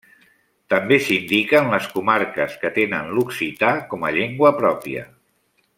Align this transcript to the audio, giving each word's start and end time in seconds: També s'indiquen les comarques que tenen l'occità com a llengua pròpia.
També 0.73 0.97
s'indiquen 1.07 1.69
les 1.73 1.85
comarques 1.97 2.57
que 2.63 2.73
tenen 2.79 3.13
l'occità 3.19 3.71
com 3.93 4.09
a 4.09 4.15
llengua 4.17 4.55
pròpia. 4.63 5.07